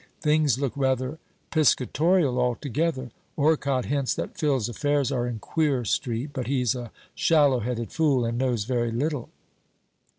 [0.19, 1.19] Things look rather
[1.51, 3.11] piscatorial, altogether.
[3.35, 8.25] Orcott hints that Phil's affairs are in queer street; but he's a shallow headed fool,
[8.25, 9.29] and knows very little.